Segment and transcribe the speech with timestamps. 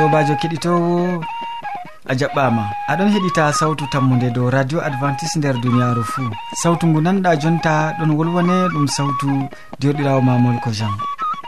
[0.00, 1.20] sobajo keɗitowo
[2.10, 2.64] a jaɓɓama.
[2.90, 6.30] Aɗon heɗita sawtu tammude dow radio advantice nder duniyaru fuu
[6.62, 9.28] sawtu ngu nanɗa jonta ɗon wolwone ɗum sawtu
[9.80, 10.94] joɗirawo mamol ko jam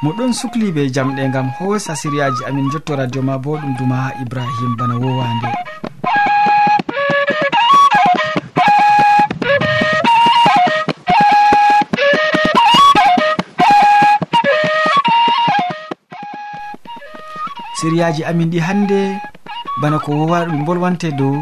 [0.04, 4.76] moɗon sukliɓe jamɗe gam hoosa siriyaji amin jotto radio ma bo ɗum duma ha ibrahim
[4.78, 5.48] bana wowande.
[17.82, 18.98] siriyaji amin ɗi hannde
[19.82, 21.34] bana ko wowa ɗum bolwante dow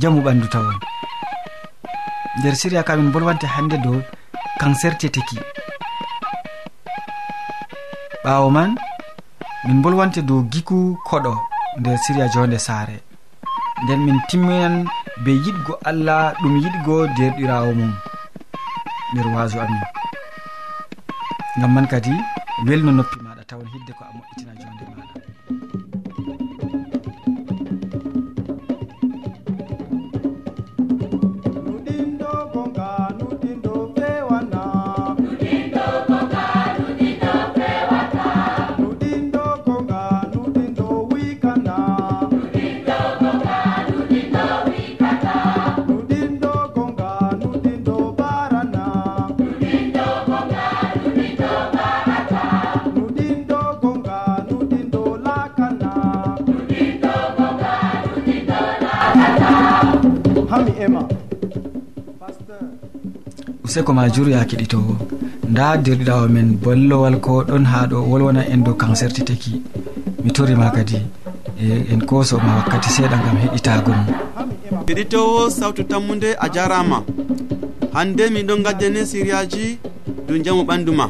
[0.00, 0.76] jamu ɓandu tawon.
[2.38, 3.96] Nder siriya ka min bolwante hannde dow
[4.60, 5.38] cancer teteki
[8.24, 8.70] ɓawo man
[9.66, 11.32] min bolwante dow giku koɗo
[11.80, 12.96] nder siriya jonde saare.
[13.84, 14.84] Nden min timminan
[15.24, 17.92] be yiɗgo allah ɗum yiɗgo derɗirawo mum
[19.12, 19.82] nder waso amin.
[21.56, 22.12] Ngam man kadi
[22.68, 23.25] welno noppi
[60.50, 61.02] hami ema
[63.64, 64.96] useko ma jur ya keɗitowo
[65.50, 69.62] nda dirɗawo men bollowal ko ɗon ha ɗo wolwona en dow kanserti teki.
[70.24, 70.98] Mi torima kadi.
[71.62, 74.06] E, en kosoma wakkati seeɗa gam heɗitago mum
[74.86, 76.98] keɗitowo sawtu tammude a jarama.
[77.94, 79.78] Hande min ɗon gaddene siriyaji
[80.28, 81.06] dow jamu ɓandu ma.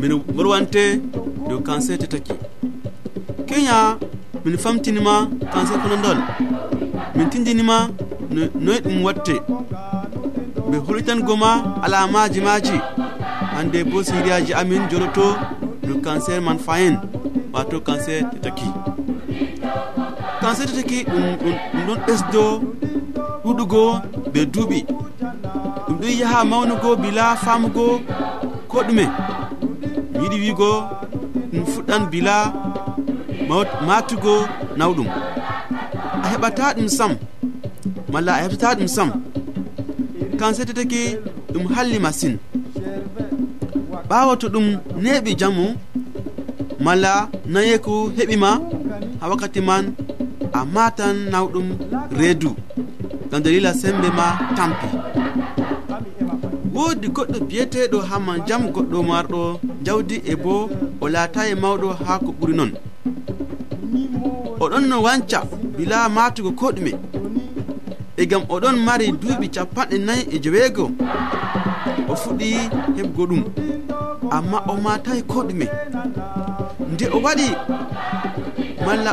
[0.00, 1.00] Min wolwante
[1.48, 2.32] dow cancer tetaki
[3.46, 3.96] kenya
[4.44, 6.18] min famtinima cancer konodol
[7.16, 7.88] min tindinima
[8.34, 9.34] noyi ɗum watte.
[10.70, 11.50] Ɓe holitango ma
[11.84, 12.76] alamaji maji
[13.54, 15.26] hande bo siriyaji amin joloto
[15.86, 16.96] no cancer man fayin
[17.52, 18.68] wato cancer tetaki
[20.40, 21.24] cancer tetaki ɗum
[21.86, 22.42] ɗon ɓesdo
[23.44, 23.82] ɗuɗugo
[24.32, 24.80] be duuɓi.
[25.86, 28.00] Ɗum ɗon yaha mawnugo bila famugo
[28.68, 29.04] ko ɗume.
[30.12, 30.70] Mi yiɗi wigo
[31.52, 32.52] ɗum fuɗɗan bila
[33.86, 34.34] matugo
[34.78, 35.06] nawɗum.
[36.24, 37.12] A heɓata ɗum sam.
[38.14, 39.10] malla a heɓtata ɗum sam.
[40.38, 41.00] Kan settetake
[41.52, 42.38] ɗum halli masine
[44.08, 44.66] ɓawa to ɗum
[45.04, 45.64] neɓi jamu
[46.84, 47.12] malla
[47.52, 48.50] nayeku heɓima
[49.20, 49.84] ha wakkati man
[50.58, 51.66] a matan nawɗum
[52.18, 52.50] reedu
[53.30, 54.26] gam dalila sembe ma
[54.56, 54.86] tampi.
[56.74, 59.40] Woodi goɗɗo biyeteɗo hamma jam goɗɗo marɗo
[59.86, 60.54] jawdi e bo
[61.02, 62.72] o laatayi mawɗo ha ko ɓuri noon
[64.62, 65.38] oɗon no wanca
[65.76, 66.92] bila matugo ko ɗume
[68.16, 70.84] e gam oɗon mari duuɓi capanɗe nayi e joweego
[72.08, 72.48] o fuɗɗi
[72.96, 73.42] heɓgo ɗum.
[74.36, 75.66] Amma o matayi ko ɗume
[76.92, 77.48] nde o waɗi
[78.86, 79.12] malla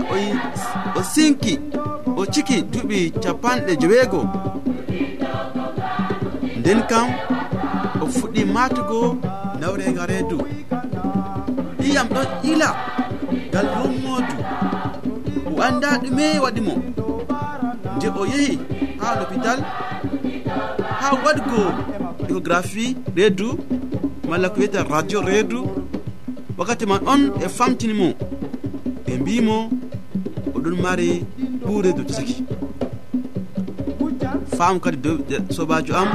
[0.98, 1.54] o sinki
[2.20, 4.22] o ciki duuɓi capanɗe joweego.
[6.60, 7.08] Nden kam
[8.04, 9.18] o fuɗɗi matugo
[9.60, 10.38] nawrega reedu.
[11.86, 12.70] Iyam ɗon ila
[13.50, 14.36] ngal rummodu
[15.50, 16.74] o anda ɗume waɗi mo.
[17.96, 18.60] Nde o yehi
[19.02, 19.60] ha l'hôpital
[21.02, 21.62] ha waɗgo
[22.30, 23.50] échographie reedu
[24.30, 25.82] malla ko wiyete radio reedu.
[26.62, 28.08] Wakkati man on e famtini mo
[29.06, 29.70] ɓe mbimo
[30.56, 31.10] oɗon mari
[31.66, 32.20] ɓuuredu dow
[34.58, 36.10] faamu kadi dow e sobajo am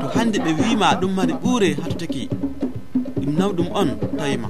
[0.00, 2.28] to hande ɓe wima ɗum mari ɓuure hato taki
[3.20, 4.48] ɗum nawɗum on tawima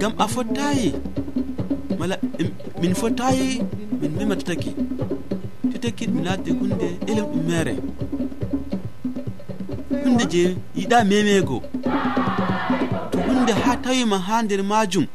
[0.00, 0.92] gam a fottayi
[1.98, 2.16] mala
[2.80, 3.62] min fottayi
[4.00, 4.70] min mematotaki
[5.82, 7.74] tekkit mi laate hunde ɗelem ɗummere
[10.02, 10.42] hunde je
[10.78, 11.56] yiɗa memego
[13.10, 15.06] to hunde ha tawima ha nder majum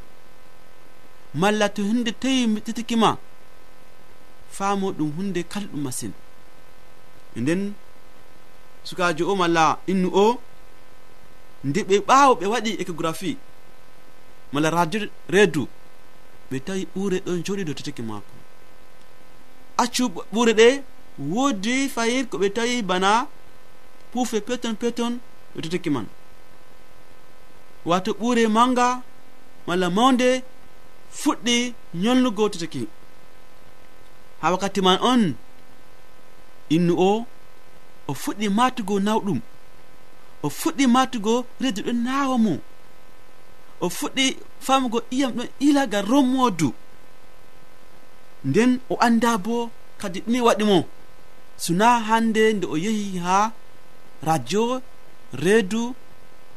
[1.42, 3.10] malla to hunde tawi tetikima
[4.58, 6.12] faamo ɗum hunde kalɗum masin.
[7.36, 7.74] E nden
[8.84, 10.42] sukajo o malla innu o
[11.64, 13.38] nde ɓe ɓawo ɓe waɗi échographie
[14.54, 15.00] malla radio
[15.34, 15.64] reedu
[16.50, 18.37] ɓe tawi ɓuure ɗon joɗi dow teteke mako
[19.84, 20.04] accu
[20.34, 20.68] ɓure ɗe
[21.32, 23.28] woodi fayin ko ɓe tawi bana
[24.12, 25.14] puufe peton peton
[25.56, 26.08] e totiki man.
[27.86, 28.88] Wato ɓure manga
[29.68, 30.30] malla mawde
[31.20, 31.56] fuɗɗi
[32.04, 32.82] yolnugo totiki
[34.42, 35.24] ha wakkati man on
[36.76, 37.26] innu o
[38.08, 39.40] o fuɗɗi matugo nawɗum
[40.46, 42.54] o fuɗɗi matugo reedu ɗon nawa mo
[43.82, 44.26] o fuɗɗi
[44.66, 46.70] famugo iyam ɗon ilaga rommodu.
[48.46, 50.86] nden o anda bo kadi ɗumi waɗi mo.
[51.58, 53.52] Suna hande nde o yehi ha
[54.24, 54.82] radio
[55.34, 55.96] reedu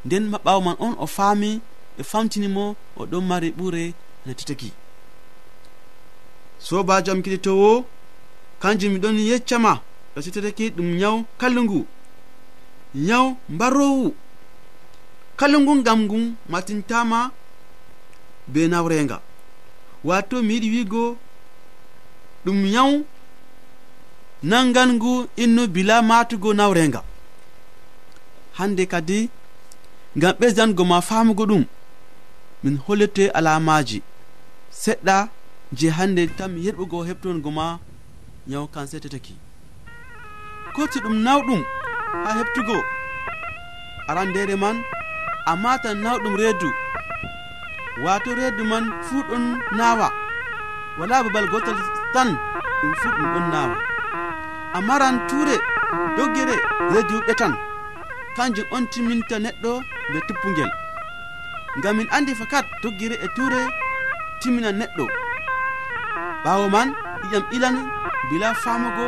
[0.05, 1.61] nden maɓawo man on o faami
[1.97, 3.93] ɓe famtinimo o ɗon mari ɓure
[4.27, 4.73] natitaki
[6.59, 7.85] sobajo am kiɗitowo
[8.61, 9.73] kanjum miɗon yeccama
[10.15, 11.87] ɗo sittataki ɗum nyaw kallugu
[12.95, 14.15] nyaw mbarowu.
[15.37, 17.31] Kallugu ngam ngun matintama
[18.47, 19.21] be nawrenga.
[20.05, 21.17] Wato mi yiɗi wigo
[22.45, 22.93] ɗum yaw
[24.43, 27.03] nangan ngu innu bila matugo nawrenga.
[28.59, 29.29] Hande kadi
[30.17, 31.65] ngam ɓesdango ma famugo ɗum
[32.63, 34.03] min hollete alamaji.
[34.83, 35.29] Seɗɗa
[35.79, 37.79] je hande tan mi heɓugo heɓtongo ma
[38.53, 39.35] yaw kan setetaki
[40.75, 41.63] koti ɗum nawɗum
[42.25, 42.77] ha heɓtugo.
[44.09, 44.77] Aran ndere man
[45.47, 46.69] a matan nawɗum reedu
[48.05, 49.43] wato reedu man fuu ɗon
[49.77, 50.09] nawa.
[50.99, 52.29] Wala babal gotal tan
[52.81, 53.77] ɗum fuu ɗum ɗon nawa
[54.77, 54.95] amma
[55.29, 55.57] ture
[56.17, 56.57] doggere
[56.93, 57.53] rediwɓe ɓetan
[58.37, 59.71] kanjum on timminta neɗɗo
[60.13, 60.71] be tuppugel
[61.79, 63.61] ngam min andi fakat doggere e ture
[64.41, 65.05] timmina neɗɗo.
[66.45, 66.89] Ɓawo man
[67.21, 67.77] ɗiƴam ilan
[68.31, 69.07] bila famugo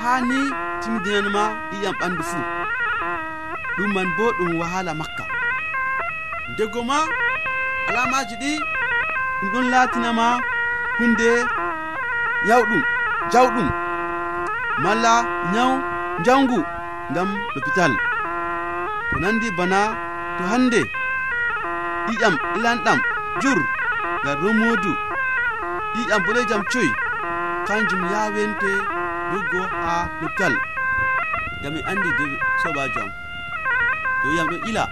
[0.00, 0.38] haa ni
[0.80, 2.42] timmidinanma ɗiƴam ɓandu fuu.
[3.76, 5.24] Ɗum man bo ɗum wahala makka.
[6.52, 6.98] Ndego ma
[7.88, 8.52] alamaji ɗi
[9.38, 10.26] ɗum ɗon latinama
[10.98, 11.30] hunde
[12.46, 12.82] yawɗum
[13.32, 13.68] jawɗum
[14.82, 15.14] malla
[15.52, 15.72] nyaw
[16.20, 16.58] njangu
[17.10, 17.92] ngam l'hôpital
[19.10, 19.80] ko nandi bana
[20.38, 20.80] to hande
[22.08, 22.98] ƴiƴam ilanɗam
[23.42, 23.58] jur
[24.22, 24.92] ngal romodu
[25.94, 26.90] ƴiƴam boɗejam coyi
[27.66, 28.70] kanjum yawente
[29.30, 30.54] doggo ha l'hôpital
[31.60, 32.26] ngam mi andi de
[32.62, 33.10] sobajo am.
[34.22, 34.84] To yiyam ɗo ila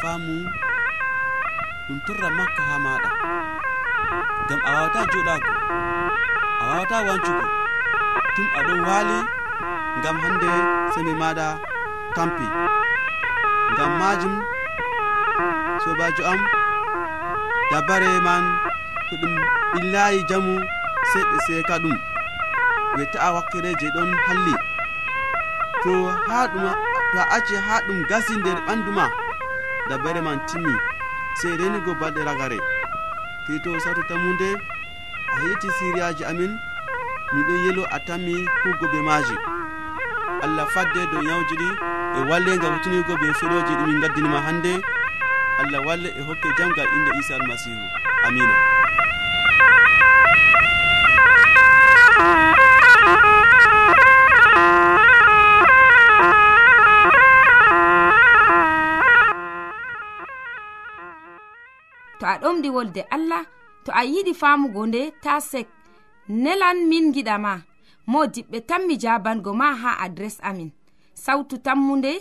[0.00, 0.34] famu
[1.86, 3.10] ɗum torra makka ha maɗa.
[4.48, 5.50] gam a wawata joɗago
[6.60, 7.44] a wawata wancugo
[8.34, 9.18] tum aɗon waali
[10.02, 10.50] gam hande
[10.94, 11.46] sembe maɗa
[12.16, 12.46] tampi
[13.76, 14.34] gam majum
[15.84, 16.40] sobajo am
[17.70, 18.44] dabare man
[19.08, 19.34] to ɗum
[19.72, 20.52] ɓillayi jamu
[21.12, 21.96] seɗɗe seeka ɗum.
[22.96, 24.54] Weta'a wakkere je ɗon halli.
[25.82, 25.92] To
[26.28, 26.64] ha ɗum
[27.12, 29.06] to a acci ha ɗum gasi nder ɓandu ma
[29.88, 30.72] dabare man timmi
[31.40, 32.58] sey renigo balɗe ragare.
[33.50, 34.50] hito sawto tammude
[35.36, 36.52] a yetti siriyaji amin
[37.34, 39.36] miɗon yelo a tammi hugo be maji
[40.42, 41.68] allah fadde dow yawji ɗi
[42.18, 44.72] e walle ngam hutinigo be feɗoji ɗi min gaddinima hande.
[45.60, 47.84] Allah walle e hokke jamgal inde isa almasihu.
[48.26, 48.79] Amina
[62.20, 63.42] to a ɗomɗi wolde allah
[63.84, 65.68] to a yiɗi famugo nde ta sek.
[66.28, 67.52] Nelan min giɗama
[68.06, 70.70] mo diɓɓe tan mi jabango ma ha adres amin.
[71.14, 72.12] Sautu tammunde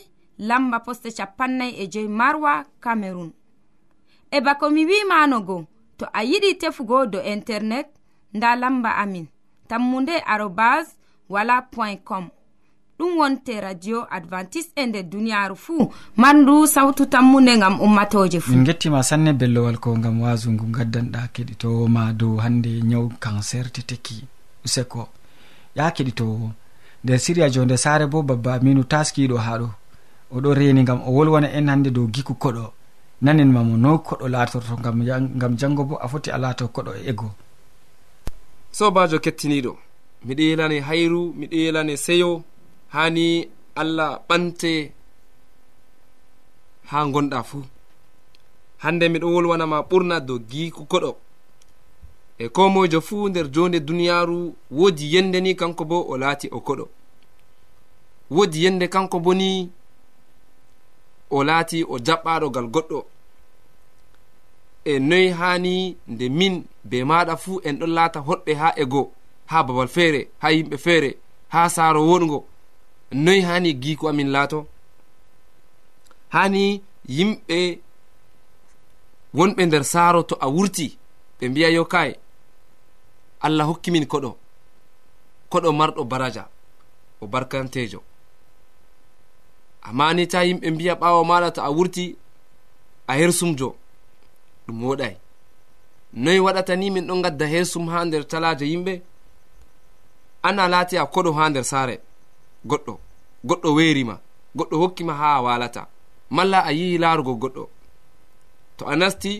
[0.47, 3.31] lamba poste capannay e joyi marwa camerun
[4.31, 5.57] e bako mi wimanogo
[5.97, 7.87] to a yiɗi tefugo do internet
[8.33, 9.27] nda lamba amin.
[9.67, 10.97] Tammunde arobas
[11.29, 12.29] wala point com.
[12.99, 15.91] ɗum wonte radio advantice e nder duniyaru fuu.
[16.17, 18.51] Mandu sawtu tammunde gam ummatoje fuu.
[18.51, 23.81] Min gettima sanne bellowal ko gam wasu ngu gaddanɗa keɗitowoma dow hande nyawu cancer te
[23.81, 24.23] tekki
[24.65, 25.07] useko.
[25.75, 26.51] Ya keɗitowo
[27.03, 29.69] nder siriya jonde sare bo babba aminu taskiɗo haɗo
[30.35, 32.71] oɗo reni gam o wolwana en hande dow giku koɗo.
[33.21, 37.31] Nanenma mo no koɗo latorto gam jango bo a foti a lato koɗo e ego.
[38.71, 39.71] Sobajo kettiniɗo
[40.25, 42.43] miɗo yelane hayru miɗo yelane seyo
[42.89, 44.91] hani allah ɓante
[46.89, 47.63] ha gonɗa fuu.
[48.77, 51.11] Hande miɗo wolwanama ɓurna dow giku koɗo.
[52.37, 56.59] E ko mojo fuu nder jonde duniyaru woodi yende ni kanko bo o laati o
[56.67, 56.85] koɗo.
[58.31, 59.69] Woodi yende kanko bo ni
[61.29, 62.99] o laati o jaɓɓaɗogal goɗɗo.
[64.85, 69.11] E noyi hani nde min be maɗa fuu en ɗon laata hoɗɓe ha ego
[69.45, 71.09] ha babal feere ha yimɓe feere
[71.53, 72.45] ha saaro woɗgo
[73.11, 74.67] noyi hani giiko amin laato.
[76.29, 77.79] Hani yimɓe
[79.37, 80.97] wonɓe nder saaro to a wurti
[81.39, 82.11] ɓe mbiya yo kay
[83.45, 84.31] allah hokkimin koɗo
[85.51, 86.43] koɗo marɗo baraja
[87.21, 87.99] o barkantejo
[89.87, 92.05] amma ni ta yimɓe mbiya ɓawo maɗa to a wurti
[93.07, 93.69] a hersumjo
[94.67, 95.15] ɗum woɗay
[96.23, 98.93] noyi waɗata ni min ɗon gadda hersum ha nder talaje yimɓe
[100.47, 101.95] ana laati a koɗo ha nder saare.
[102.65, 102.93] goɗɗo
[103.47, 104.15] goɗɗo weerima
[104.57, 105.87] goɗɗo hokkima ha a walata
[106.29, 107.63] malla a yihi laarugo goɗɗo.
[108.77, 109.31] To a nasti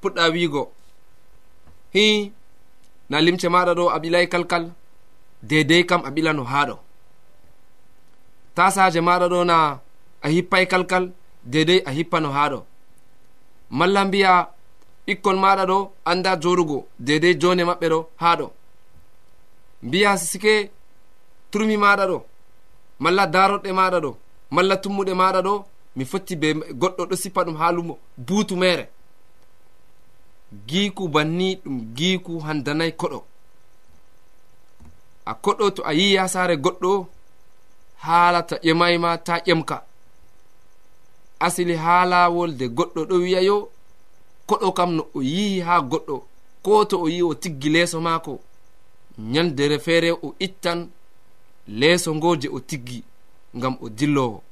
[0.00, 0.62] puɗɗa wiigo.
[1.94, 2.32] Hi
[3.10, 4.64] na limce maɗa ɗo a ɓilay kalkal.
[5.42, 6.76] Dedei kam a ɓilano haɗo
[8.56, 9.56] tasaje maɗa ɗo na
[10.24, 11.04] a hippay kalkal
[11.52, 12.58] dedei a hippano haɗo
[13.78, 14.32] malla mbiya
[15.06, 15.78] ɓikkon maɗa ɗo
[16.10, 18.46] anda jorugo dedei jone maɓɓe ɗo haɗo
[19.86, 20.54] mbiya sike
[21.50, 22.18] turmi maɗa ɗo.
[23.02, 24.10] malla daroɗe maɗa ɗo
[24.54, 25.54] malla tummuɗe maɗa ɗo
[25.96, 26.48] mi fotti be
[26.80, 27.94] goɗɗo ɗo sippa ɗum ha lumo
[28.26, 28.84] buutu mere.
[30.68, 33.18] Giiku banni ɗum giiku handanayi koɗo.
[35.24, 37.06] A koɗo to a yi ha saare goɗɗo
[38.04, 39.76] haala ta ƴemayma ta ƴemka.
[41.46, 43.56] Asili ha laawol de goɗɗo ɗo wi'ayo
[44.48, 46.16] koɗo kam no o yihi ha goɗɗo
[46.62, 48.32] ko to o yi o tiggi leeso maako
[49.18, 50.88] nyandere feere o ittan
[51.68, 53.02] leeso ngo je o tiggi
[53.56, 54.42] ngam o dillowo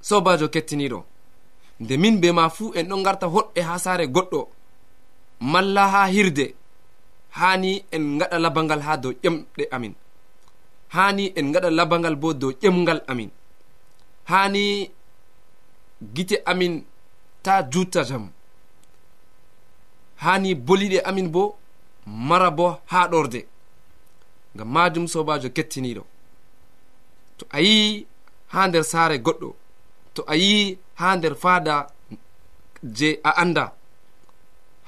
[0.00, 1.04] sobajo kettiniɗo
[1.80, 4.48] nde min be ma fuu en ɗon garta hoɗɓe ha saare goɗɗo
[5.40, 6.54] malla ha hirde
[7.38, 9.94] hani en gaɗa labangal ha dow ƴemɗe amin.
[10.94, 13.30] Hani en gaɗa labangal bo dow ƴemgal amin.
[14.30, 14.90] Hani
[16.14, 16.84] gite amin
[17.42, 18.30] ta jutta jam.
[20.16, 21.56] Hani boliɗe amin bo
[22.06, 23.40] mara bo haɗorde
[24.54, 26.02] ngam majum sobajo kettiniɗo.
[27.38, 28.06] To a yi
[28.52, 29.48] ha nder saare goɗɗo
[30.14, 31.74] to a yi ha nder fada
[32.96, 33.64] je a anda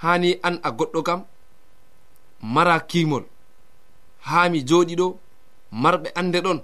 [0.03, 1.21] hani an a goɗɗo kam
[2.55, 3.25] mara kimol
[4.27, 5.07] haa mi joɗi ɗo
[5.83, 6.59] marɓe ande ɗon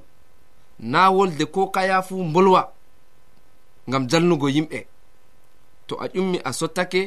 [0.93, 2.63] na wolde ko kaya fu bolwa
[3.89, 4.79] ngam jalnugo yimɓe.
[5.87, 7.01] To a ƴummi a sottake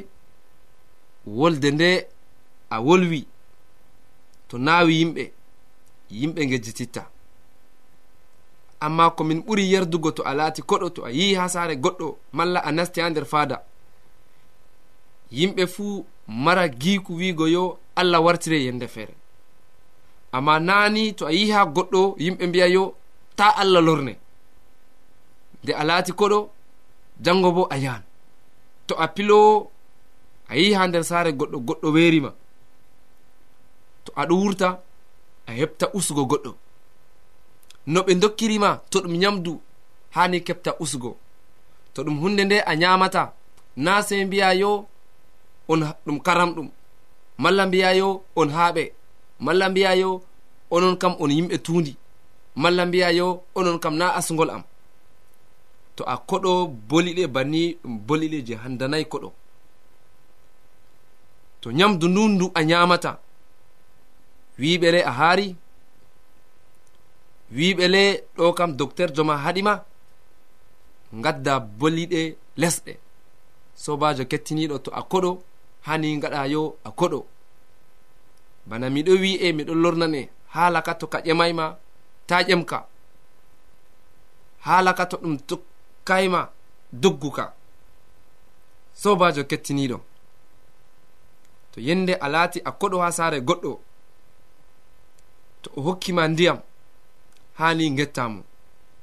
[1.38, 1.89] wolde nde
[2.69, 3.19] a wolwi
[4.50, 5.24] to nawi yimɓe.
[6.20, 7.03] yimɓe gejjititta
[8.86, 12.60] amma komin ɓuri yerdugo to a laati koɗo to a yi'i ha saare goɗɗo malla
[12.60, 13.58] a nasti ha nder faada.
[15.32, 17.63] Yimɓe fuu mara giiku wiigo yo
[17.96, 19.13] allah wartire yende feere.
[20.32, 22.96] Amma naani to a yi'i ha goɗɗo yimɓe mbiya yo
[23.36, 24.13] ta allah lorne.
[25.63, 26.50] Nde a laati koɗo
[27.24, 28.03] jango bo a yahan
[28.88, 29.70] to a pilowo
[30.50, 32.32] a yi'i ha nder saare goɗɗo goɗɗo weerima
[34.06, 34.82] to aɗo wurta
[35.48, 36.51] a heɓta usugo goɗɗo.
[37.88, 39.62] No ɓe dokkirima to ɗum nyamdu
[40.15, 41.12] hani keɓta usugo
[41.93, 43.24] to ɗum hunde nde a nyamata
[43.83, 44.71] na sei mbiya yo
[45.71, 46.67] on ɗum karamɗum
[47.38, 48.83] malla mbiya yo on haaɓe
[49.45, 50.10] malla mbiya yo
[50.71, 51.93] onon kam on yimɓe tuundi.
[52.55, 54.63] Malla mbiya yo onon kam na asgol am.
[55.95, 56.51] To a koɗo
[56.89, 59.29] boliɗe banni ɗum boliɗe je handanayi koɗo.
[61.62, 63.12] To nyamdu ndu ndu a nyamata
[64.62, 65.48] wiɓele a haari
[67.58, 68.01] wiɓele
[68.38, 69.74] ɗo kam docteur joma haɗima
[71.24, 72.22] gadda boliɗe
[72.62, 72.94] lesɗe.
[73.84, 75.32] Sobajo kettiniɗo to a koɗo
[75.88, 77.20] hani gaɗa yo a koɗo.
[78.68, 80.22] Bana miɗo wi'e miɗo lornane
[80.53, 81.65] haala ka to ka ƴemayma
[82.27, 82.80] ta ƴemka.
[84.65, 86.41] Haala ka to ɗum tokkayma
[87.01, 87.46] dogguka
[89.01, 89.98] sobajo kettiniɗo.
[91.72, 93.72] To yende a laati a koɗo ha saare goɗɗo.
[95.62, 96.60] to o hokkima ndiyam
[97.60, 98.44] hani gettamo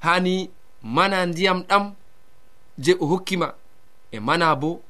[0.00, 0.50] hani
[0.82, 1.84] mana ndiyam ɗam
[2.78, 3.54] je o hokkima
[4.12, 4.82] e mana bo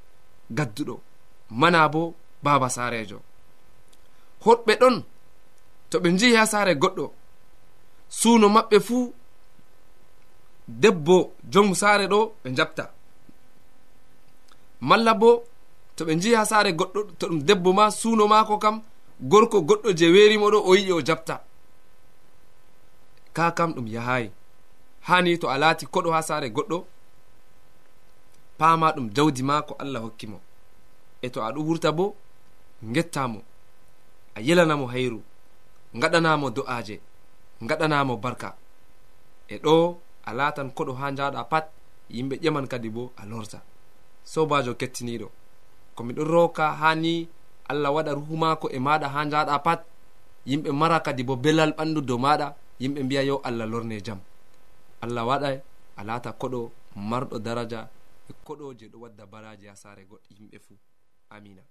[0.56, 1.00] gadduɗo
[1.50, 3.18] mana bo baba sarejo
[4.44, 4.96] hoɗɓe ɗon
[5.90, 7.04] to ɓe jehi ha sare goɗɗo
[8.08, 9.14] suuno maɓɓe fuu
[10.68, 11.16] debbo
[11.52, 12.84] jomu sare ɗo ɓe jabta
[14.80, 15.44] malla bo
[15.96, 18.82] to ɓe jehi ha sare goɗɗo to ɗum debbo ma suuno mako kam
[19.20, 21.47] gorko goɗɗo je werimo ɗo o yiɗi o jabta.
[23.38, 24.30] ka kam ɗum yahayi.
[25.08, 26.78] Hani to a laati koɗo ha saare goɗɗo
[28.58, 30.38] pama ɗum jawdi ma ko allah hokkimo
[31.24, 32.04] e to aɗo wurta bo
[32.94, 33.40] gettamo
[34.36, 35.20] a yelanamo hayru
[36.00, 36.96] gaɗanamo do'aje
[37.68, 38.48] gaɗanamo barka.
[39.48, 39.74] E ɗo
[40.28, 41.66] a latan koɗo ha jaɗa pat
[42.14, 43.58] yimɓe ƴeman kadi bo a lorta.
[44.32, 45.28] Sobajo kettiniɗo
[45.94, 47.28] komi ɗon roka hani
[47.70, 49.80] allah waɗa ruhu mako e maɗa ha jaɗa pat
[50.50, 52.48] yimɓe mara kadi bo belal ɓandu dow maɗa
[52.80, 54.20] yimɓe mbiya yo allah lorne jam.
[55.00, 55.48] Allah waɗa
[55.96, 56.70] a laata koɗo
[57.10, 57.88] marɗo daraja
[58.30, 60.26] e koɗo je ɗo wadda baraji ha sare goɗɗo.
[60.36, 60.76] Yimɓe fuu
[61.30, 61.62] amina.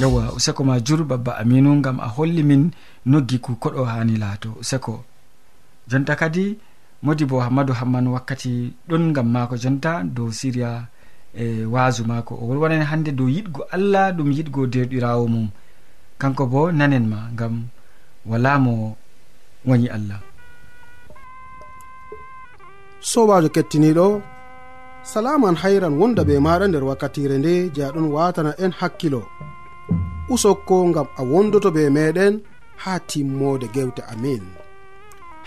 [0.00, 2.70] yewwa useko ma jur babba aminu gam a holli min
[3.06, 4.50] noggi ku koɗo hani laato.
[4.60, 5.04] Useko
[5.88, 6.58] jonta kadi
[7.02, 10.70] modi bo hammadou hamman wakkati ɗon gam mako jonta dow siriya
[11.34, 15.48] e waasu mako o wolwanan hande dow yiɗgo allah ɗum yiɗgo derɗirawo mum.
[16.20, 17.54] Kanko bo nanen ma gam
[18.26, 18.96] wala mo
[19.68, 20.20] wañi allah.
[23.00, 24.06] Sobajo kettiniɗo
[25.12, 29.22] salaman hayran wonda be maɗa nder wakkatire nde je aɗon watana en hakkilo.
[30.28, 32.34] usokko gam a wondoto be meɗen
[32.82, 34.42] ha timmode gewte amin.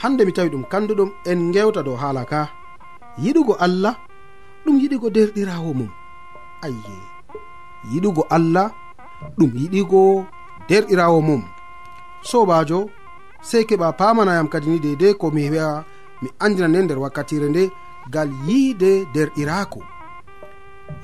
[0.02, 2.42] Hande mi tawi ɗum kanduɗum en gewta dow haala ka.
[3.24, 3.96] Yiɗugo allah
[4.66, 5.90] ɗum yiɗigo derɗirawo mum.
[6.66, 6.96] Ayye
[7.92, 8.68] yiɗugo allah
[9.38, 10.02] ɗum yiɗigo
[10.70, 11.44] derɗirawo mum.
[12.30, 12.80] Sobajo
[13.42, 15.84] sey keɓa pamanayam kadi ni deidei ko mi wi'a
[16.22, 17.64] mi andinane nder wakkatire nde
[18.14, 19.82] gal yiide derɗirako.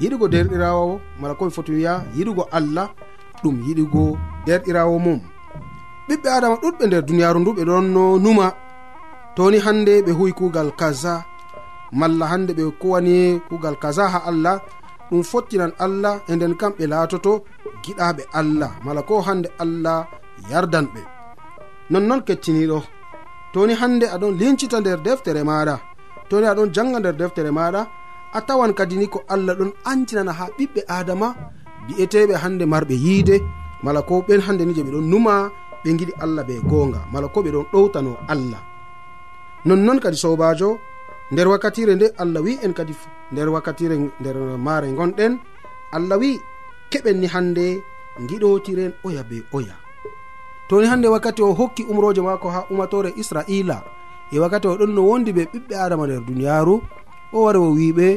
[0.01, 0.85] Yiɗugo derɗirawo
[1.19, 2.87] mala komi foti wiya yiɗugo allah
[3.45, 4.03] ɗum yiɗigo
[4.45, 5.19] derɗirawo mum.
[6.07, 8.47] Ɓiɓɓe adama ɗuɗɓe nder duniyaru ndu ɓe ɗon no numa.
[9.35, 11.13] Toni hande ɓe huwi kugal kaza
[11.99, 13.15] malla hande ɓe kuwani
[13.49, 14.55] kugal kaza ha allah
[15.09, 17.31] ɗum fottinan allah e nden kam ɓe laatoto
[17.83, 19.97] giɗaɓe allah mala ko hande allah
[20.51, 21.01] yardan ɓe.
[21.91, 22.79] Nonnoon kettiniɗo
[23.53, 25.75] toni hande aɗon lincita nder deftere maɗa
[26.29, 27.81] toni aɗon janga nder deftere maɗa
[28.37, 31.27] a tawan kadi ni ko allah ɗon antinana ha ɓiɓɓe adama
[31.87, 33.35] bi'eteɓe hande marɓe yiide
[33.83, 35.51] mala ko ɓen hande ni je ɓe ɗon numa
[35.83, 38.61] ɓe giɗi allah be gonga mala ko ɓe ɗon ɗowtano allah.
[39.65, 40.69] Nonnon kadi sobajo
[41.31, 42.93] nder wakkatire nde allah wi en kadi
[43.31, 45.33] nder wakkatire nder maare gonɗen
[45.95, 46.39] allah wi
[46.91, 47.65] keɓen ni hande
[48.29, 49.75] giɗotiren oya be oya.
[50.67, 53.77] Toni hande wakkati o hokki umroje mako ha umatore israila
[54.31, 56.75] e wakkati o ɗon no wondi ɓe ɓiɓɓe adama nder duniyaru
[57.33, 58.07] o wari o wiɓe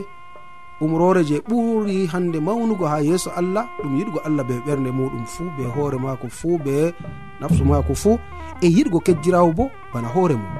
[0.80, 5.50] umrore je ɓuri hande mawnugo ha yeeso allah ɗum yiɗgo allah be ɓernde muɗum fuu
[5.56, 6.94] be hoore maako fuu be
[7.40, 8.18] nafsu maako fuu
[8.62, 10.54] e yiɗgo kejjirawo bo bana hoore mum.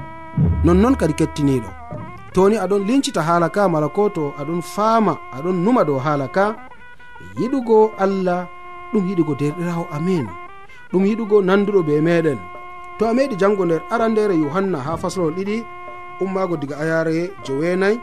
[0.63, 1.69] Nonnoon kadi kettiniɗo
[2.33, 6.55] toni aɗon lincita haala ka mala ko to aɗon faama aɗon numa dow haala ka
[7.21, 8.47] e yiɗugo allah
[8.91, 10.27] ɗum yiɗugo derɗirawo amin.
[10.91, 12.39] Ɗum yiɗugo nanduɗo be meɗen.
[12.97, 15.63] To a meɗi jango nder arandere yohanna ha faslol ɗiɗi
[16.23, 17.97] ummago diga ayare jowenayi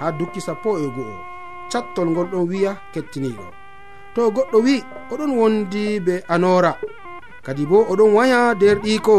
[0.00, 1.31] ha dukki sappo e go'o.
[1.72, 3.46] cattol ngol ɗon wiya kettiniɗo
[4.14, 4.74] to goɗɗo wi
[5.12, 6.72] oɗon wondi be anora
[7.44, 9.18] kadi bo oɗon waya nder ɗiko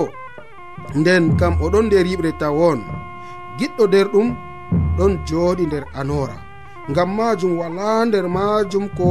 [0.99, 2.79] nden kam oɗon nder yiɓre tawon.
[3.57, 4.27] Giɗɗo nder ɗum
[4.97, 6.37] ɗon jooɗi nder anora
[6.89, 9.07] ngam majum wala nder majum ko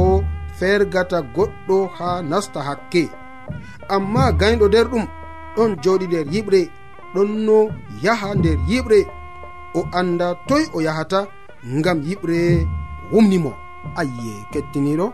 [0.57, 3.03] fergata goɗɗo ha nasta hakke.
[3.95, 5.05] Amma gayɗo nder ɗum
[5.55, 6.61] ɗon jooɗi nder yiɓre.
[7.13, 7.57] Ɗon no
[8.03, 8.99] yaha nder yiɓre.
[9.77, 11.19] O anda toy o yahata
[11.77, 12.39] ngam yiɓre.
[13.13, 13.51] wumnimo
[13.99, 15.07] ayye kettiniɗo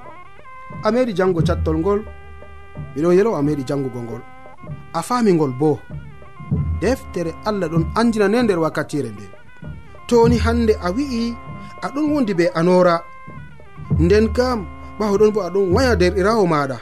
[0.86, 2.00] a meɗi jango cattol ngol.
[2.96, 4.22] Miɗon yelo a meɗi jangugo ngol.
[4.94, 5.80] A fami ngol bo.
[6.82, 9.26] Deftere allah ɗon andina ne nder wakkatire nde.
[10.08, 11.36] Toni hande a wi'i
[11.86, 12.96] aɗon wondi be anora
[14.00, 14.60] nden kam
[15.00, 16.78] ɓawo ɗon bo aɗon waya derɗirawo maɗa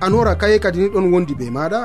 [0.00, 1.80] anora kaye kadi ni ɗon wondi be maɗa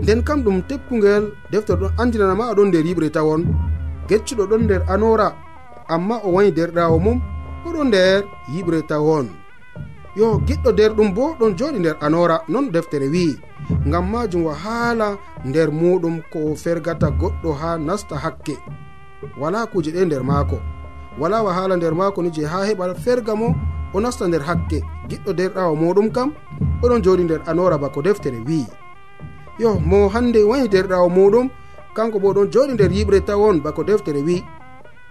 [0.00, 3.42] nden kam ɗum tekkugel deftere ɗon andinanama aɗon nder yiɓre tawon.
[4.08, 5.28] Geccuɗo ɗon nder anora
[5.88, 7.20] amma o woni derɗawo mum
[7.66, 9.26] oɗo nder yiɓre tawon.
[10.16, 13.36] Yo giɗɗo nder ɗum bo ɗon joɗi nder anora non deftere wi'i.
[13.86, 18.54] Ngam majum wahala nder muɗum ko o fergata goɗɗo ha nasta hakke.
[19.40, 20.58] Wala kuje ɗe nder maako.
[21.18, 23.54] Wala wahala nder maako ni je ha heɓa ferga mo
[23.94, 24.78] o nasta nder hakke.
[25.08, 26.32] Giɗɗo derɗawo muɗum kam
[26.82, 28.66] oɗon joɗi nder anora bako deftere wi'i.
[29.58, 31.48] Yo mo hande wani derɗawo muɗum
[31.96, 34.44] kanko bo ɗon joɗi nder yiɓre tawon bako deftere wi'i.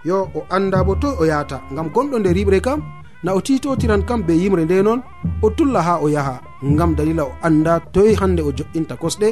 [0.04, 1.58] yo o anda bo toy o yahata.
[1.72, 2.80] Ngam gonɗo nder yiɓre kam
[3.24, 5.00] na o titotiran kam be yimre nde noon
[5.42, 6.36] o tulla ha o yaha.
[6.62, 9.28] Ngam dalila o anda toy hande o jo'inta kosɗe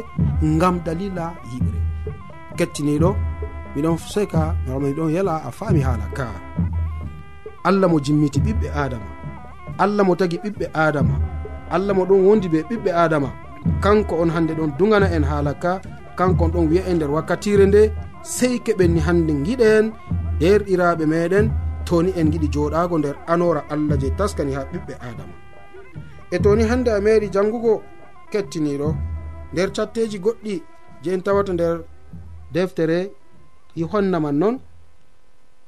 [0.55, 1.79] ngam dalila yiɓre
[2.59, 3.11] kettiniɗo
[3.75, 6.27] miɗon seka gam miɗon yala a faami haala ka.
[7.69, 9.09] Allah mo jimmiti ɓiɓɓe adama.
[9.79, 11.15] Allah mo tagi ɓiɓɓe adama.
[11.71, 13.31] Allah mo ɗon wondi be ɓiɓɓe adama.
[13.83, 15.81] Kanko on hande ɗon dugana en haala ka
[16.19, 17.83] kanko on ɗon wiya e nder wakkatire nde
[18.23, 19.85] sey keɓenni hande giɗen
[20.43, 21.47] herɗiraɓe meɗen
[21.87, 25.35] toni en giɗi joɗago nder anora allah je taskani ha ɓiɓɓe adama.
[26.35, 27.73] E toni hande a meri jangugo
[28.33, 28.89] kettiniɗo
[29.53, 30.55] nder catteji goɗɗi
[31.03, 31.77] je en tawata nder
[32.55, 32.99] deftere
[33.81, 34.57] i honnaman noon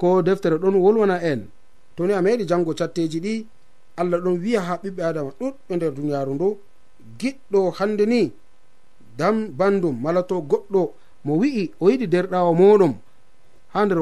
[0.01, 1.41] ko deftere ɗon wolwana en
[1.97, 3.35] toni a meɗi jango catteji ɗi
[4.01, 6.49] allah ɗon wiya ha ɓiɓɓe adama ɗuɗɓe nder duniyaru ndu
[7.21, 8.21] giɗɗo hande ni
[9.19, 10.81] dam bandum mala to goɗɗo
[11.25, 12.95] mo wi'i o yiɗi derɗawo moɗum.
[13.75, 13.99] ha nder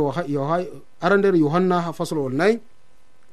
[1.00, 2.60] ara nder yohanna ha faslowol nayi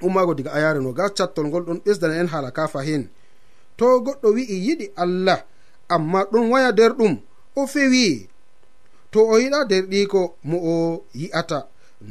[0.01, 3.03] ummago diga ayare no gas cattol ngol ɗon ɓesdana en haala ka fahin
[3.77, 5.39] to goɗɗo wi'i yiɗi allah
[5.89, 7.13] amma ɗon waya nder ɗum
[7.55, 8.29] o fewi.
[9.11, 10.75] To o yiɗa derɗiko mo o
[11.21, 11.59] yi'ata.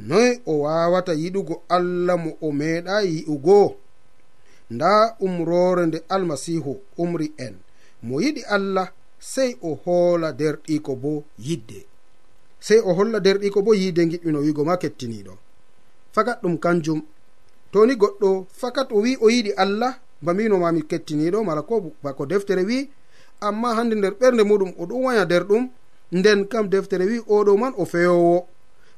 [0.09, 3.77] Noy o wawata yiɗugo allah mo o meeɗa yi'ugo.
[4.71, 7.55] Nda umrore nde almasihu umri en.
[8.03, 8.93] Mo yiɗi allah
[9.33, 11.13] sey o hoola derɗiko bo
[11.47, 11.87] yidde.
[12.61, 15.33] sey o holla derɗiko bo yiide giƴƴuno wigo ma kettiniɗo
[16.13, 17.03] fakat ɗum kanjum
[17.73, 22.63] to ni goɗɗo fakat o wi o yiɗi allah mbaminoma kettiniɗo mala ko bako deftere
[22.65, 22.91] wi
[23.41, 25.71] amma hande nder ɓernde muɗum o ɗon waya nder ɗum
[26.13, 28.47] nden kam deftere wi oɗo man o feyowo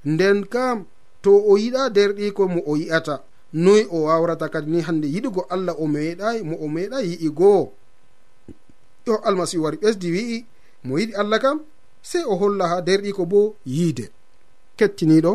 [0.05, 0.85] nden kam
[1.23, 5.75] to o yiɗa derɗiko mo o yi'ata noyi o wawrata kadi ni hande yiɗugo allah
[5.79, 7.73] o meeɗai mo o meeɗay yi'igoo.
[9.07, 10.45] Yo almasihu wari ɓesdi wi'i
[10.85, 11.61] mo yiɗi allah kam
[12.03, 14.11] sey o holla ha derɗiko bo yiide.
[14.77, 15.33] Kettiniɗo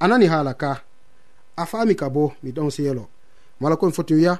[0.00, 0.82] a nani haala ka?
[1.56, 3.08] A faami ka bo mi ɗon seelo.
[3.60, 4.34] Mala ko mi foti wiya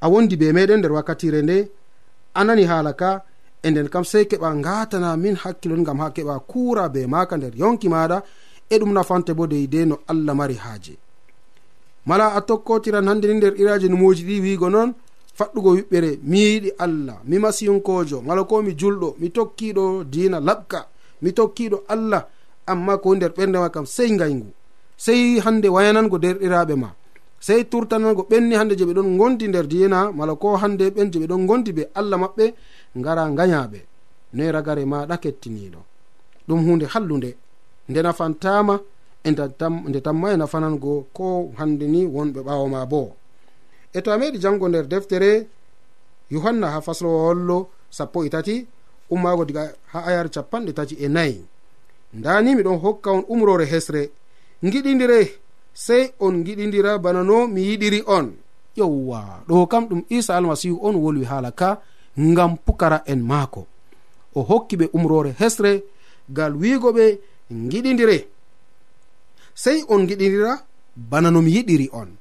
[0.00, 1.70] a wondi be meɗen nder wakkatire nde
[2.34, 3.24] a nani haala ka?
[3.62, 7.54] E nden kam sey keɓa ngatana min hakkilon gam ha keɓa kuura be maka nder
[7.56, 8.22] yonki maɗa
[8.70, 10.94] e ɗum nafante bo deydei no allah mari haaje.
[12.06, 14.94] Mala a tokkotiran hande ni nder iraji numoji ɗi wiigo noon
[15.38, 20.78] faɗɗugo wiɓɓere mi yiɗi allah mi masiyunkojo mala ko mi julɗo mi tokkiɗo dina laɓka
[21.22, 22.22] mi tokkiɗo allah
[22.72, 24.50] amma ko nder ɓernde ma kam sey ngayngu
[25.04, 26.88] sey hande wayanango derɗiraɓe ma
[27.46, 31.18] sey turtanango ɓenni hande je ɓe ɗon gondi nder dina mala ko hande ɓen je
[31.22, 32.44] ɓe ɗon gondi be allah maɓɓe
[32.98, 33.78] ngara gayaɓe
[34.34, 35.80] noyi ragare maɗa kettiniɗo
[36.48, 37.30] ɗum hunde hallude
[37.88, 38.74] nde nafantama
[39.26, 39.30] e
[39.88, 41.26] nde tamma e nafanango ko
[41.58, 43.08] hande ni wonɓe ɓawo ma boo.
[43.96, 45.46] e to a meɗi jango nder deftere
[46.30, 47.58] yohanna ha faslowo hollo
[47.90, 48.66] sappo e tati
[49.10, 51.44] ummago diga ha ayar capanɗe tati e nayi.
[52.14, 54.10] Ndani miɗon hokka on umrore hesre.
[54.62, 55.20] Giɗidire
[55.74, 58.26] sey on giɗidira bana no mi yiɗiri on.
[58.76, 61.80] Yowwa ɗo kam ɗum isa almasihu on wolwi haala ka
[62.18, 63.66] ngam pukara en maako.
[64.34, 65.82] O hokki ɓe umrore hesre
[66.30, 67.18] ngal wiigo ɓe
[67.70, 68.18] giɗidire
[69.54, 70.52] sey on giɗidira
[70.96, 72.17] bana no mi yiɗiri on.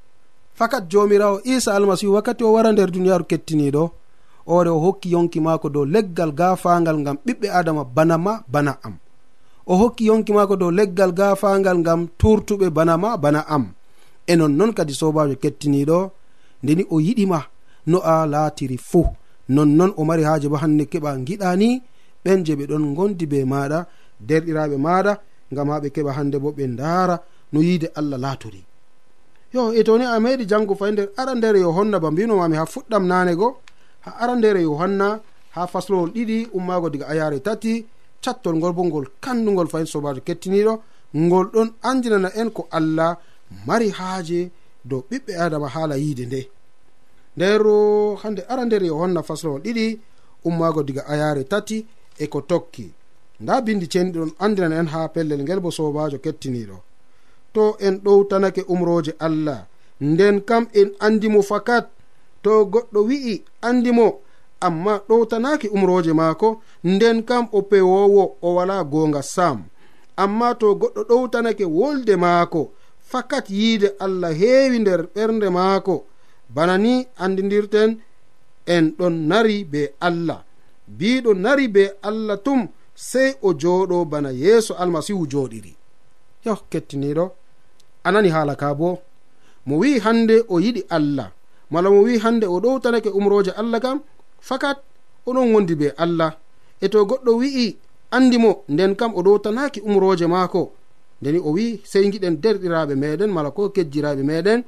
[0.57, 3.83] fakat jomirawo isa almasihu wakkati o wara nder duniyaaru kettiniɗo
[4.47, 8.95] oore o hokki yonki maako dow leggal gaafangal ngam ɓiɓɓe adama bana ma bana am.
[9.67, 13.65] O hokki yonki maako dow leggal gaafangal ngam turtuɓe bana ma bana am.
[14.27, 15.97] E nonnon kadi sobajo kettiniɗo
[16.63, 17.39] ndeni o yiɗima
[17.91, 19.07] no a laatiri fuu.
[19.55, 21.69] Nonnon o mari haaje bo hannde keɓa giɗani
[22.23, 23.79] ɓen je ɓe ɗon gondi be maɗa
[24.27, 25.13] derɗiraɓe maɗa
[25.51, 27.15] ngam ha ɓe keɓa hande bo ɓe ndaara
[27.51, 28.61] no yiide allah laatori
[29.57, 33.03] yo e toni a meɗi jango fay nder arandere yo yohanna ba mbinomami ha fuɗɗam
[33.11, 33.47] nanego
[34.05, 35.07] ha ara arandere yohanna
[35.55, 37.85] ha faslowol ɗiɗi ummago diga ayare tati
[38.23, 40.73] cattol ngol bo ngol kandugol fayin sobajo kettiniɗo
[41.15, 43.17] ngol ɗon andinana en ko allah
[43.67, 44.39] mari haaje
[44.89, 46.41] dow ɓiɓɓe adama haala yiide nde.
[47.37, 47.61] Nder
[48.21, 49.85] hande ara nder yohanna faslowol ɗiɗi
[50.47, 51.85] ummago diga ayare tati
[52.23, 52.85] e ko tokki.
[53.41, 56.77] Nda bindi ceniɗi ɗon andinana en ha pellel ngel bo sobajo kettiniɗo
[57.57, 59.59] to en ɗowtanake umroje allah.
[60.01, 61.85] Nden kam en andimo fakat
[62.43, 63.35] to goɗɗo wi'i
[63.69, 64.07] andimo
[64.67, 66.47] amma ɗowtanaki umroje maako
[66.93, 69.57] nden kam o pewowo o wala gonga sam
[70.23, 72.61] amma to goɗɗo ɗowtanake wolde maako
[73.11, 75.95] fakat yiide allah heewi nder ɓernde maako.
[76.55, 76.93] Bana ni
[77.23, 77.89] andidirten
[78.75, 80.39] en ɗon nari be allah.
[80.97, 82.61] Biɗo nari be allah tum
[83.09, 85.73] sey o jooɗo bana yeeso almasihu jooɗiri.
[86.45, 87.25] Yo kettiniɗo
[88.07, 88.89] anani haala ka bo?
[89.67, 91.27] Mo wi hande o yiɗi allah.
[91.71, 93.97] Mala mo wi hande o ɗowtanake umroje allah kam
[94.39, 94.77] fakat
[95.27, 96.31] oɗon wondi be allah.
[96.83, 97.75] E to goɗɗo wi'i
[98.15, 100.61] andi mo nden kam o ɗowtanaki umroje maako.
[101.21, 104.59] Ndeni o wi sey giɗen derɗiraɓe meɗen mala ko kejjiraɓe meɗen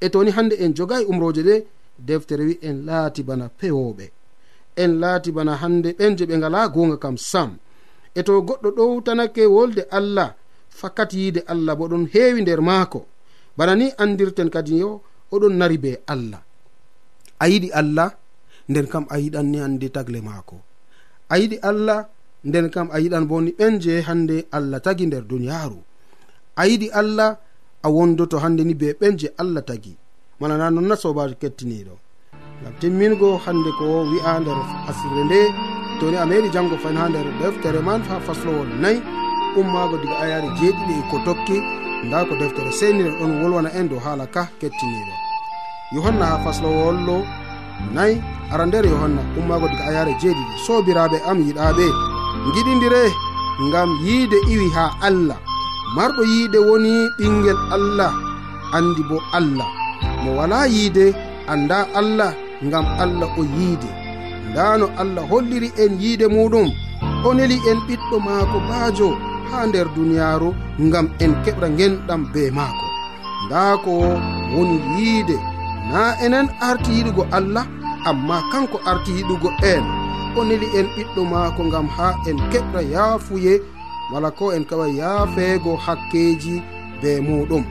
[0.00, 1.56] e toni hande en jogayi umroje ɗe
[1.98, 4.06] deftere wi en laati bana pewoɓe
[4.82, 7.50] en laati bana hande ɓen je ɓe ngala gonga kam sam.
[8.14, 10.34] E to goɗɗo ɗowtanake wolde allah
[10.80, 13.00] fakkati yiide allah bo ɗon heewi nder maako.
[13.56, 14.90] Bana ni andirten kadi yo
[15.34, 16.40] oɗon nari be allah.
[17.42, 18.08] A yiɗi allah
[18.70, 20.56] nden kam a yiɗan ni an tagle maako.
[21.32, 21.98] A yiɗi allah
[22.48, 25.78] nden kam a yiɗan bo ni ɓen je hande allah tagi nder duniyaaru.
[26.60, 27.30] A yiɗi allah
[27.82, 29.94] a wondoto hande ni be ɓen je allah tagi.
[30.40, 31.94] Mala na nonna sobajo kettiniɗo
[32.60, 34.58] ngam timmingo hande ko wi'a nder
[34.90, 35.40] asirre nde
[35.98, 38.98] toni a meɗi janngo fayin ha nder deftere man ha faslowol nayi
[39.60, 41.56] ummago diga ayari jeeɗiɗi e ko tokki
[42.06, 45.14] nda ko deftere seniren ɗon wolwana en dow haala ka kettiniɗo
[45.94, 47.16] yohanna ha faslowollo
[47.94, 51.86] nayi ara nder yohanna ummago diga ayare jeeɗiɗi sobiraɓe am yiɗaɓe
[52.54, 53.02] giɗidire
[53.68, 55.38] ngam yiide iwi ha allah.
[55.96, 58.12] Marɗo yiide woni ɓinguel allah
[58.76, 59.68] andi bo allah.
[60.22, 61.04] Mo wala yiide
[61.52, 62.32] anda allah
[62.64, 63.90] ngam allah o yiide.
[64.50, 66.68] Ndano allah holliri en yiide muɗum
[67.26, 69.08] o neli en ɓiɗɗo maako baajo.
[69.50, 70.48] ha nder duniyaaru
[70.86, 72.86] ngam en keɓra genɗam be maako.
[73.46, 73.90] Nda ko
[74.54, 75.36] woni yiide.
[75.90, 77.66] Na enen arti yiɗugo allah
[78.08, 79.84] amma kanko arti yiɗugo en.
[80.38, 83.54] O neli en ɓiɗɗo maako ngam ha en keɓra yaafuye
[84.12, 86.54] wala ko en kawa yaafeego hakkeji
[87.00, 87.64] be muɗum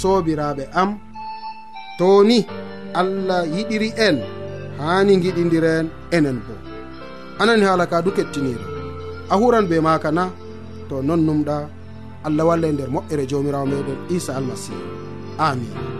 [0.00, 0.90] sobiraɓe am
[1.98, 2.38] toni
[3.00, 4.16] allah yiɗiri en
[4.78, 6.54] hani giɗidiren enen bo.
[7.40, 8.64] Anani haala ka du kettiniɗo
[9.32, 10.24] a huran be maka na
[10.90, 11.56] to non numɗa
[12.26, 14.82] allah walla e nder moƴƴere jomirawo meɗen isa almasihu.
[15.38, 15.99] Amin.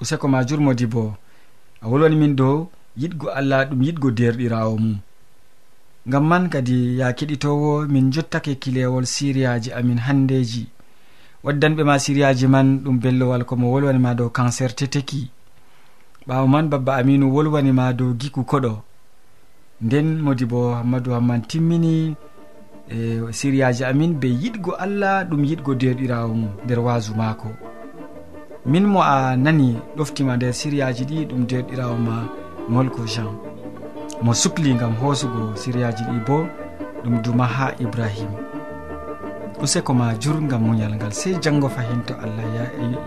[0.00, 1.16] useko ma jurmodi bo
[1.82, 4.98] a wolwani min dow yiɗgo allah ɗum yiɗgo derɗirawo mum.
[6.08, 10.68] Ngam man kadi ya keɗitowo min jottake kilewol siriyaji amin handeji.
[11.44, 15.30] Waddanɓe ma siriyaji man ɗum bellowal komo wolwanima dow cancer teteki.
[16.26, 18.82] Ɓawo man babba aminu wolwanima dow giku koɗo.
[19.80, 22.16] Nden modi bo hammadou hamman timmini
[22.88, 22.96] e
[23.32, 27.69] siriyaji amin be yiɗgo allah ɗum yiɗgo derɗirawo mum nder wasu maako.
[28.66, 32.14] min mo a nani ɗoftima nder siriyaji ɗi ɗum derɗirawo ma
[32.68, 33.30] molko jean
[34.22, 36.46] mo sukli gam hoosugo siriyaji ɗi bo
[37.04, 38.38] ɗum duma ha ibrahima
[39.62, 42.44] useko ma jur gam muñal ngal sey janggo fahinto allah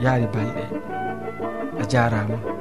[0.02, 0.66] yaari balɗe.
[1.82, 2.53] A jarama.